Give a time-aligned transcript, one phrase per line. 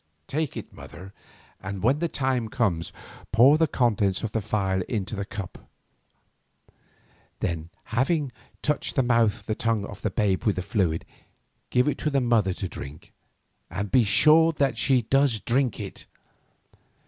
[0.25, 1.13] Take it, mother,
[1.61, 2.91] and when the time comes,
[3.31, 6.81] pour the contents of the phial into a cup of water.
[7.39, 8.31] Then, having
[8.63, 11.05] touched the mouth and tongue of the babe with the fluid,
[11.69, 13.13] give it to the mother to drink
[13.69, 16.07] and be sure that she does drink it.